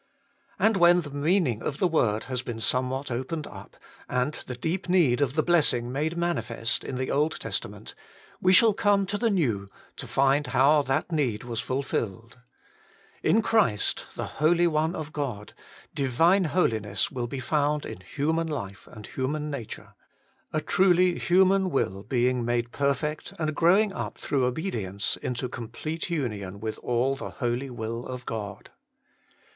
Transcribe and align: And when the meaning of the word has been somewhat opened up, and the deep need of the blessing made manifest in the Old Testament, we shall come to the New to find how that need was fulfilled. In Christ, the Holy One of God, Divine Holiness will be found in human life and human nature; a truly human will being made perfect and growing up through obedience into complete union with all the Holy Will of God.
And 0.57 0.77
when 0.77 1.01
the 1.01 1.11
meaning 1.11 1.61
of 1.61 1.77
the 1.77 1.87
word 1.87 2.23
has 2.23 2.41
been 2.41 2.59
somewhat 2.59 3.11
opened 3.11 3.45
up, 3.45 3.77
and 4.09 4.33
the 4.33 4.55
deep 4.55 4.89
need 4.89 5.21
of 5.21 5.35
the 5.35 5.43
blessing 5.43 5.91
made 5.91 6.17
manifest 6.17 6.83
in 6.83 6.95
the 6.97 7.11
Old 7.11 7.39
Testament, 7.39 7.93
we 8.41 8.51
shall 8.51 8.73
come 8.73 9.05
to 9.05 9.19
the 9.19 9.29
New 9.29 9.69
to 9.97 10.07
find 10.07 10.47
how 10.47 10.81
that 10.81 11.11
need 11.11 11.43
was 11.43 11.59
fulfilled. 11.59 12.39
In 13.21 13.43
Christ, 13.43 14.07
the 14.15 14.25
Holy 14.25 14.65
One 14.65 14.95
of 14.95 15.13
God, 15.13 15.53
Divine 15.93 16.45
Holiness 16.45 17.11
will 17.11 17.27
be 17.27 17.39
found 17.39 17.85
in 17.85 17.99
human 18.01 18.47
life 18.47 18.87
and 18.91 19.05
human 19.05 19.51
nature; 19.51 19.93
a 20.51 20.61
truly 20.61 21.19
human 21.19 21.69
will 21.69 22.01
being 22.01 22.43
made 22.43 22.71
perfect 22.71 23.33
and 23.37 23.53
growing 23.53 23.93
up 23.93 24.17
through 24.17 24.45
obedience 24.47 25.15
into 25.17 25.47
complete 25.47 26.09
union 26.09 26.59
with 26.59 26.79
all 26.79 27.15
the 27.15 27.29
Holy 27.29 27.69
Will 27.69 28.07
of 28.07 28.25
God. 28.25 28.71